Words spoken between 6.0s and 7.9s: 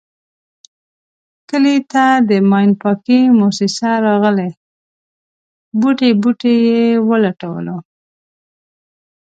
بوټی یې و لټولو.